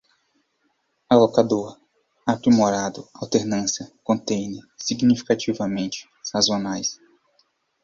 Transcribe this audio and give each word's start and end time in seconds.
alocador, 1.09 1.79
aprimorado, 2.25 3.07
alternância, 3.13 3.93
contêiner, 4.03 4.63
significativamente, 4.79 6.09
sazonais 6.23 6.99